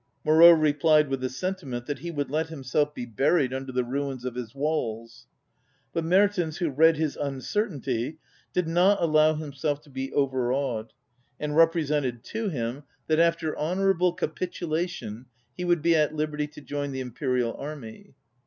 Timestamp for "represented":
11.55-12.23